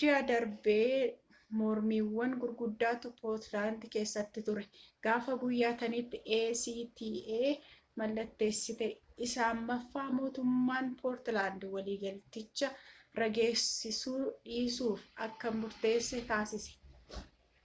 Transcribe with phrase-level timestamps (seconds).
[0.00, 0.74] ji'a darbe
[1.60, 4.62] mormiiwwan guguddootu poolaandii keessa ture
[5.06, 7.50] gaafa biyyattiin acta
[8.02, 8.90] mallatteessite
[9.28, 12.72] isa ammaaf mootummaan poolaandii waliigaltecha
[13.24, 17.22] raggaasisuu dhiisuuf akka murteessu taasise